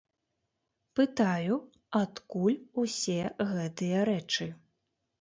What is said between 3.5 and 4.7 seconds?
гэтыя рэчы.